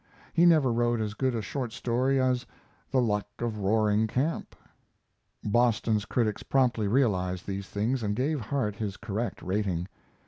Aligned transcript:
He 0.33 0.47
never 0.47 0.73
wrote 0.73 0.99
as 0.99 1.13
good 1.13 1.35
a 1.35 1.43
short 1.43 1.71
story 1.71 2.19
as 2.19 2.47
"The 2.89 2.99
Luck 2.99 3.27
of 3.37 3.59
Roaring 3.59 4.07
Camp." 4.07 4.55
Boston 5.43 5.99
critics 6.09 6.41
promptly 6.41 6.87
realized 6.87 7.45
these 7.45 7.69
things 7.69 8.01
and 8.01 8.15
gave 8.15 8.39
Harte 8.41 8.77
his 8.77 8.97
correct 8.97 9.43
rating. 9.43 9.87